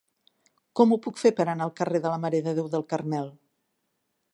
[0.79, 3.33] Com ho puc fer per anar al carrer de la Mare de Déu del Carmel?